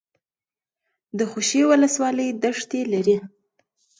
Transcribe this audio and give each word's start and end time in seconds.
د 1.17 1.19
خوشي 1.31 1.61
ولسوالۍ 1.71 2.29
دښتې 2.43 2.81
لري 2.93 3.17